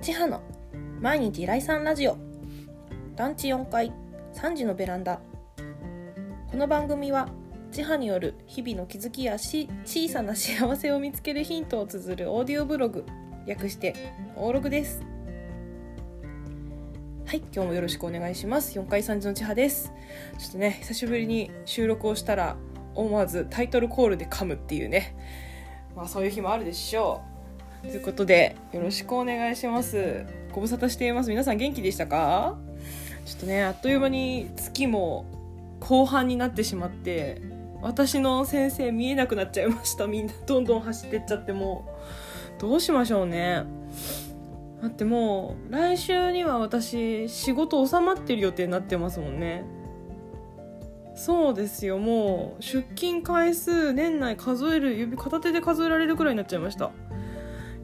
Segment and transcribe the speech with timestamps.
[0.00, 0.40] 千葉の
[1.02, 2.16] 毎日来産ラジオ。
[3.16, 3.92] 団地4階
[4.32, 5.20] 3時のベランダ。
[6.50, 7.28] この番組は
[7.70, 13.04] 千葉による日々の気づきやし小さな幸せを見つけるヒントを綴るオーディオブログ。
[13.46, 13.94] 略して
[14.36, 15.02] オーログです。
[17.26, 18.78] はい今日もよろしくお願いします。
[18.78, 19.92] 4階3時の千葉です。
[20.38, 22.56] ちょっとね久しぶりに収録をしたら
[22.94, 25.14] 思わずタイトルコールで噛むっていうね。
[25.94, 27.29] まあそういう日もあるでしょう。
[27.82, 30.24] ということでよろしくお願いします。
[30.52, 31.30] ご無沙汰しています。
[31.30, 32.56] 皆さん元気でしたか？
[33.24, 35.24] ちょっとねあっという間に月も
[35.80, 37.40] 後半になってしまって
[37.80, 40.06] 私の先生見えなくなっちゃいました。
[40.06, 41.86] みんなどんどん走ってっちゃっても
[42.58, 42.60] う。
[42.60, 43.64] どうしましょうね。
[44.82, 49.64] だってもう来週には私仕事収まってる予定になってますもんね。
[51.14, 51.98] そうですよ。
[51.98, 56.90] もう出勤回数年内数える指片手で数えられるくらいになっちゃいました。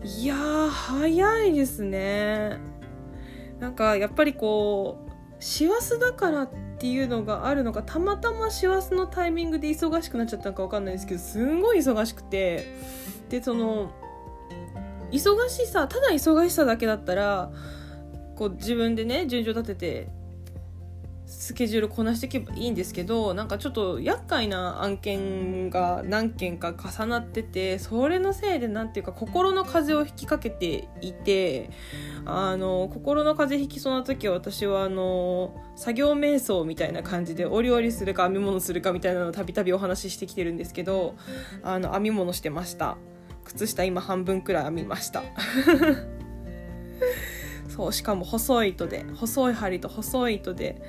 [0.07, 2.59] いやー早いですね。
[3.59, 12.67] なんかやっぱりこう師走だからっていうのがあるのかたまたま師走のタイミングで忙しくなっちゃったのか分かんないですけどすんごい忙しくて。
[13.29, 13.91] でその
[15.11, 17.51] 忙しさただ忙しさだけだったら
[18.37, 20.09] こう自分でね順序立てて
[21.27, 31.71] スケジュールこなしていけばいいんですけどなんかちょっと厄介な案件が何件か重なっててそれのせいで何ていうか心の風邪をひきかけていて
[32.25, 41.17] あの心の風邪ひきそうな時は私はあの作業瞑想みたいな感じでお料理するか編み物するかみたいなのをたびたびお話ししてきてるんですけど
[41.63, 42.97] あの編み物してました。
[43.45, 45.23] 靴下今半分くらい編みました。
[47.77, 50.81] そうしかも細い糸で細い針と細い糸で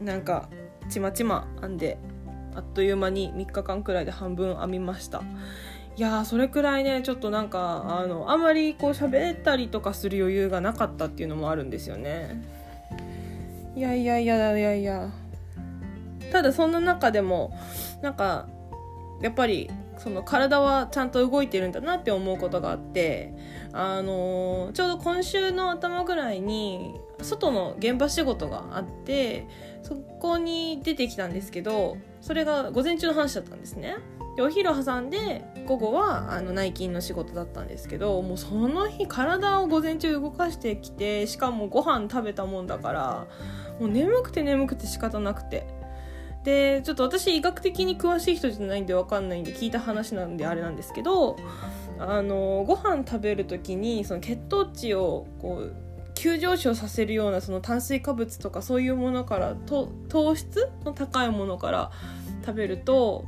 [0.00, 0.48] なんか
[0.88, 1.98] ちまちま編んで
[2.54, 5.22] あっという間に3日間くらいで半分編みました。
[5.96, 12.42] いやそれくらいねちょっとなんかあのあんまりこう喋ったりとかする余裕がなかったっていうのもあるんですよね。
[13.76, 15.10] いやいやいやいやいや。
[16.32, 17.52] ただそんな中でも
[18.00, 18.48] なんか
[19.20, 19.68] やっぱり
[19.98, 23.34] その体はちゃんと動いてるんだなって思うことがあって
[23.72, 29.46] あの、ちょうど今週の頭ぐらいに外の現場仕事があって
[29.82, 33.96] そこに出てきたんですけどそれが午前中の話だったんですね。
[34.36, 43.26] でお昼挟んで午後はあの内勤の仕事だったんですけどもうその日体を午前中動かしてきてしかもご飯食べたもんだから
[43.80, 45.79] もう眠くて眠くて仕方なくて。
[46.44, 51.36] でちょっと私医学的に詳しい人じゃないんで分かんないんで聞いた話なんであれなんですけど
[51.98, 55.76] あのご飯食べる時にその血糖値をこう
[56.14, 60.70] 急上昇させるようなその炭水化物とかそういうものからと糖質？
[60.84, 61.90] の高いものから
[62.44, 63.26] 食べると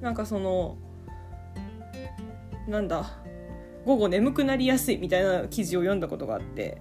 [0.00, 0.76] なんかその
[2.68, 3.10] なんだ
[3.84, 6.80] 午後眠くなりやすいみたいな記事を読んだことがあって。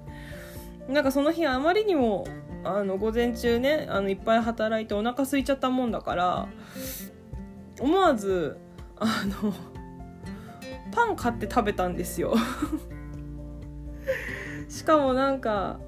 [0.88, 2.26] なんかその日あまりにも
[2.64, 6.48] あの午前中ねあのいっぱい働いてお腹空いちゃったもんだから
[7.80, 8.58] 思わず
[8.98, 9.54] あの
[10.92, 12.36] パン買って食べたんですよ。
[14.70, 15.80] しかもなんか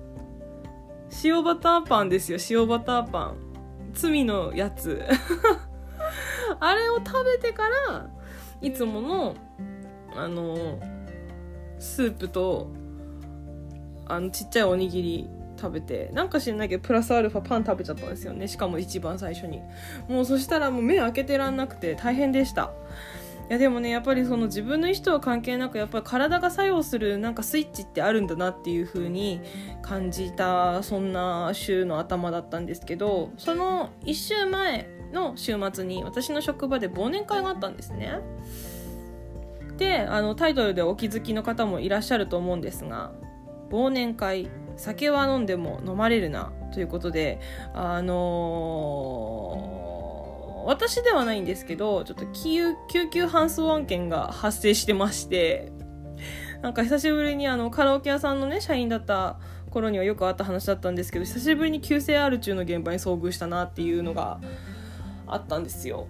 [1.23, 3.35] 塩バターパンですよ塩バターパン。
[3.93, 5.03] 罪のやつ。
[6.59, 8.09] あれを食べてから
[8.61, 9.35] いつもの
[10.15, 10.79] あの
[11.79, 12.69] スープと
[14.07, 18.47] あのちっちゃいおにぎり食べてなんか知んないけどプラスアルファパン食べちゃったんですよね。
[18.47, 19.61] しかも一番最初に。
[20.07, 22.71] もうそしたらもう目開けてらんなくて大変でした。
[23.49, 29.41] いやでもねやっぱりその自分の意思とは関係なくやっぱり体が作用するなんかスイッチってあるんだなっていう風に
[29.81, 38.19] 感じたそんな週の頭だったんですけどその1週前の週末に私の職場で忘年会があったんですね。
[39.77, 43.11] であのタイトルでお気づきの方もいらっしゃると思うんですが
[43.73, 47.39] 忘年会酒は飲んでも飲まれるなということで
[47.73, 52.75] あのー、私ではないんですけどちょっと救
[53.11, 55.71] 急搬送案件が発生してまして
[56.61, 59.39] なんか久しぶりにあのカラオケ屋さんのね社員だった
[59.69, 64.39] 頃にはよくあった話だったんですけど久しぶりに急性アル中の現場に遭遇したなっていうのが
[65.27, 66.07] あったんですよ。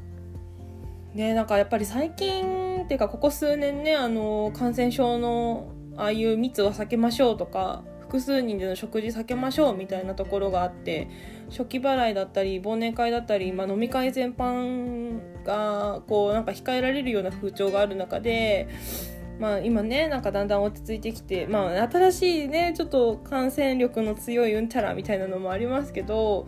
[1.13, 11.07] ねなんかやっぱり最近っていうかここ数年ねあの感染症のああいう密は避けましょうとか複数人での食事避けましょうみたいなところがあって
[11.49, 18.67] 初期払いだったり忘年会だったり、まあ、飲み会全般がこうなんか控えられるような風潮がある中で。
[19.39, 26.45] まあ、今ねなんかだんだん落ち着いてきて、まあ、新しいねちょっと感染力の強いうんちゃらみたいなのもありますけど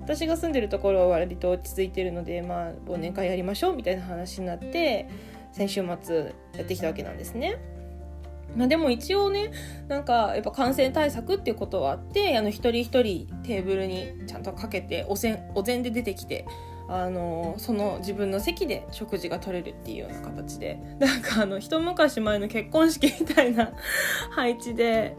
[0.00, 5.08] 私が住んでるところは割と落ち着いてるので、まあ、忘年会やりましょうみたいな話になって
[5.52, 7.58] 先週末やってきたわけなんですね。
[8.56, 9.50] まあ、でも一応ね
[9.88, 16.46] なんかやっぱ感染対策っていうことはあってあの一人一人テーブルにちゃんとかけてお膳お膳で出てきて
[16.88, 23.72] あのその自分の席で食事が取れるっていうような形でなんかあの一昔前の結婚式みたいな
[24.34, 25.14] 配置で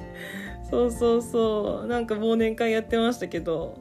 [0.70, 3.80] そうそうそうなんか忘年会やってましたけど、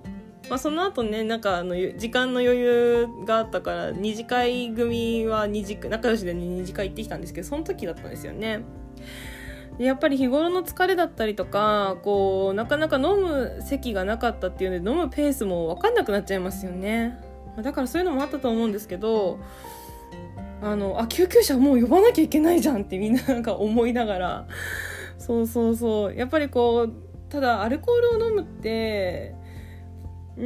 [0.49, 8.63] まあ、その後ねなんかあの時間の余裕があったから二次会組は二次仲良しで二次会行ってきたんですけどその時だったんですよね。
[9.79, 17.17] やっぱり日頃の疲れだったりとかこうなかなか飲む席がなかったっていうので飲むペースも分かんなくなっちゃいますよね。
[17.63, 19.39] だからそういうのもあったと思うんですけど
[20.63, 24.47] あのあ救急車もう呼ばなきゃいけないじゃんってみんななんか思いながら
[25.19, 26.93] そうそうそうやっぱりこう
[27.29, 29.35] ただアルコールを飲むって
[30.39, 30.45] うー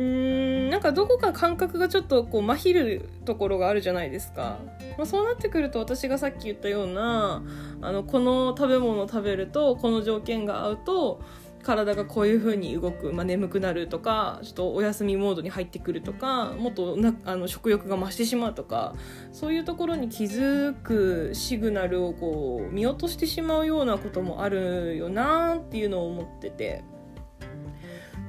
[0.69, 4.59] んなんかどこか感覚がちょっとこうまひるところがあるじゃないですか、
[4.97, 7.43] まあ、そうなってくると私がさっき言ったような
[7.83, 11.21] あのこの食べ物を食べるとこの条件が合うと
[11.63, 18.95] 体がこういう風に動く、まあ、眠くなるとかちょっとお休みモードに入ってくるとかもっとなあの食欲が増してしまうとか
[19.33, 26.83] そういうところに気づくシグナルをこう見落としてしまうようなこともあるよなっていうのを思ってて。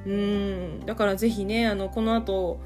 [0.05, 0.85] うん。
[0.85, 2.59] だから是非ねあのこの後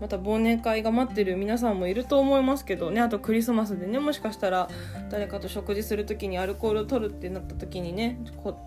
[0.00, 3.00] また忘年会が待ってる皆さんもいると思いますけどね。
[3.00, 4.68] あとクリスマスでねもしかしたら
[5.10, 8.58] 誰かと食事する時にアルコールを取るってなった時にねこ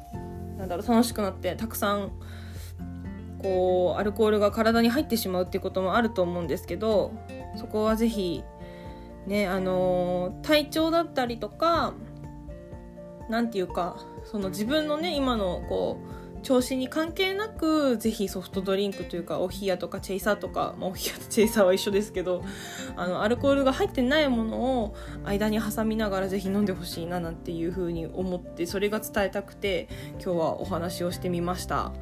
[0.58, 2.12] なんだろう楽しくなってたくさん
[3.44, 7.14] こうアルコールが体に入ってしまうっていうこともあると思うんですけど
[7.58, 8.44] そこは是非
[9.28, 11.94] ねあの体調だったりとか
[13.30, 22.44] 何て言うかその自分のね今のこう調子に関係なくぜひソフトドリンクというかお冷やとかチェイサーとか、まあ、お冷やとチェイサーは一緒ですけど
[22.96, 29.88] あのアルコールが入ってないものを間に挟みながらぜひ飲んでほしいななんていうふうに思ってそれが伝えたくて
[30.24, 31.94] 今日はお話をしてみました。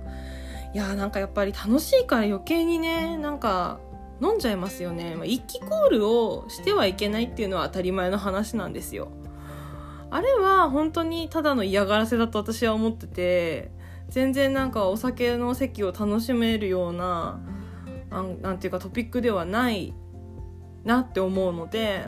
[0.73, 3.79] いやーなんかやっぱり楽しいから余計にねなんか
[4.21, 9.09] 飲んじゃいますよね、まあ、一気コールをしてはいけないっていうのは当たり前の話なんですよ。
[10.11, 13.71] あれは本当にただの嫌がらせだと私は思ってて
[14.11, 17.39] 全然なんかお酒の席を楽しめるような
[18.41, 19.93] なんていうかトピックではない
[20.83, 22.05] なって思うので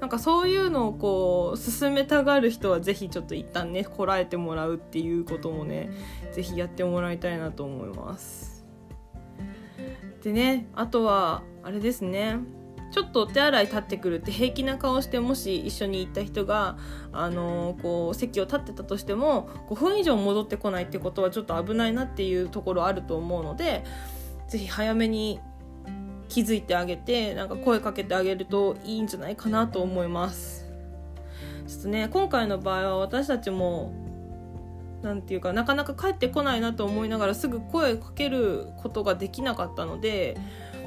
[0.00, 5.90] なんかそういうのをこう進めたがる人はぜひちょっと一旦ねこらえてもらうっていうこともね
[6.32, 8.64] ぜひやってもらいたいなと思います。
[10.22, 12.38] でねあとはあれですね。
[12.94, 16.78] ちょっとお手洗い立ってくるって平気な顔してもし一緒に行った人が、
[17.10, 23.82] あのー、こう席を立ってたとしても5分以上戻ってこないってことはちょっと危ないなっていうところあると思うので
[24.46, 25.40] 是非早めに
[26.28, 30.64] 気づいてあげてなんか声かけてあげるといいんじゃないかなと思います。
[31.66, 33.92] ちょっとね今回の場合は私たちも
[35.02, 40.36] 何て言うかなかなか帰ってこないなと思いながらすぐ声かけることができなかったので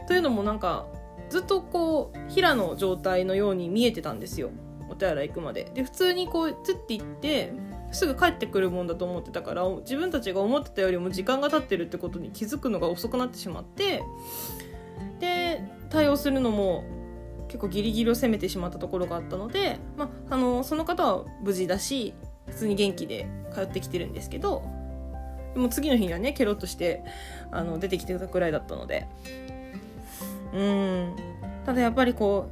[0.07, 0.85] というのもなんか
[1.29, 4.49] ずっとこう平の状態のように見えてたんですよ。
[4.89, 5.69] お手洗い行くまで。
[5.73, 7.53] で普通にこうつって行って
[7.91, 14.03] すぐ帰ってくるもんだと思ってたから自分たちが思ってたよりも時間が経ってるってことに気づくのが遅くなってしまって
[15.19, 16.83] で対応するのも
[17.47, 22.13] 結構ギリギリを攻めてしまったところがあったので、まあ、あのその方は無事だし
[22.47, 24.63] 普通に元気で通ってきてるんですけど
[25.53, 27.03] でも次の日にはねケロッとして
[27.51, 29.07] あの出てきてたくらいだったので。
[30.53, 31.15] うん。
[31.67, 32.49] ただやっぱりこ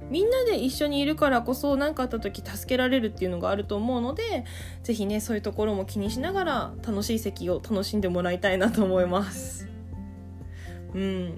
[0.00, 4.46] うみんなで一緒にいるからこそ何かあった時助けられるっていうのがあると思うので
[4.82, 9.68] 是非ねそういうところも気にしながら楽しい席を楽しんでもらいたいなと思います。
[10.94, 11.34] うん。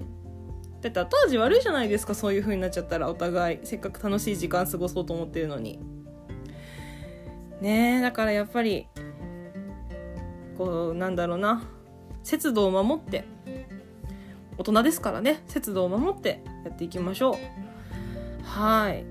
[0.79, 3.59] だって後味悪いじゃないですかそういう風になっちゃったらお互い。
[3.63, 5.77] せっかく楽しい時間過ごそうと思ってるのに。
[7.59, 8.87] ねえだからやっぱり
[10.57, 11.67] こうなんだろうな。
[12.23, 13.25] 節度を守って
[14.59, 15.41] 大人ですからね。
[15.47, 17.35] 節度を守ってやっていきましょう。
[18.43, 19.05] はい。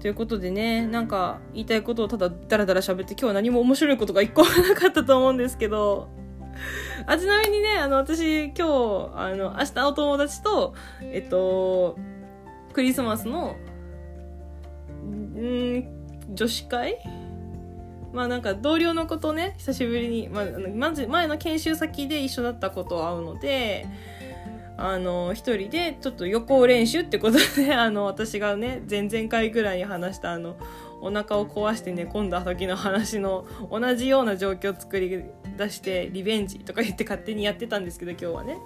[0.00, 6.08] ということでねなんか言いたいことをただダラダラ喋って今日は何も面白いことが一個もなかったと思うんですけど。
[7.06, 8.62] あちなみにねあの私今日
[9.14, 11.96] あの明日お友達とえっと
[12.72, 13.56] クリスマスの
[15.04, 15.84] ん
[16.34, 16.98] 女子会？
[18.12, 23.86] まあなんか同僚の子とね久しぶりに、まあ、まず前の研修先で一緒だった子と会うので
[24.80, 30.56] あの一人でちょっと予行練習ってことであの私がね前々回ぐらいに話したあの
[31.00, 35.24] お腹を壊して寝込んだ時の話の同じような状況を作り
[35.56, 38.58] 出してリベンジとか言って勝手にやってたんですけど今日はね。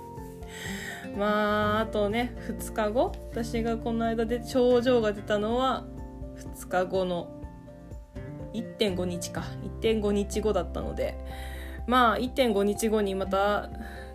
[1.16, 3.12] まああとね2日後。
[3.30, 5.84] 私がこの間で症状が出たのは
[6.36, 7.40] 2日後の
[8.52, 9.44] 1.5日か。
[9.80, 11.16] 1.5日後だったので。
[11.86, 13.70] まあ1.5日後にまた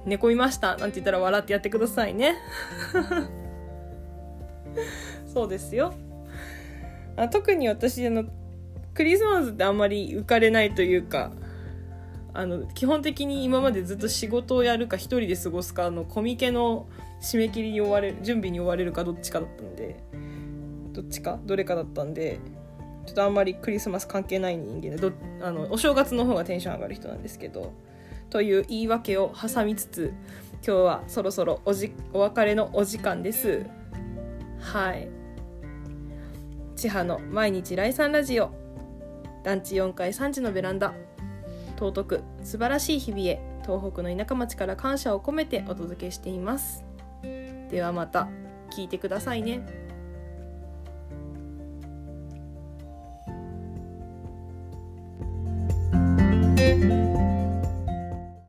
[0.06, 0.78] 寝込みました。
[0.78, 2.36] なんて言ったら笑ってやってくださいね。
[5.34, 5.94] そうですよ。
[7.16, 8.26] あ特に私あの
[8.94, 11.32] クリスマスってあんまり浮かれないというか
[12.34, 16.88] あの基本的に今までずっと仕事をやるか一人で過ごすかのコミケの
[17.22, 20.00] 締め切りに追われる準備に追われるかどっちかだったんで
[20.94, 21.40] どっちか？
[21.46, 22.40] どれかだったんで
[23.08, 25.12] ちょっとあんまりクリスマス関係ない人間でど
[25.42, 27.74] あのお正月の方がテンション上がる人なんですけど
[28.30, 30.14] という言い訳を挟みつつ
[30.66, 33.66] 今日はそろそろおじお別れのお時間です。
[34.60, 35.08] はい。
[36.76, 38.52] 千葉の毎日来産ラジオ。
[39.44, 40.94] 団地4階3時のベランダ。
[41.78, 43.42] 尊く素晴らしい日々へ。
[43.64, 46.88] 東北の田舎町から感謝を込めてお届けしています。
[47.70, 48.30] ではまた
[48.72, 49.62] 聞いてくださいね「